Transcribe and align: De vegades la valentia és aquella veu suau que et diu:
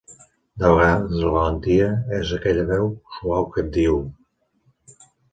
De 0.61 0.69
vegades 0.75 1.17
la 1.23 1.33
valentia 1.33 1.89
és 2.19 2.31
aquella 2.37 2.63
veu 2.69 2.89
suau 3.17 3.45
que 3.57 3.61
et 3.65 3.69
diu: 3.75 3.99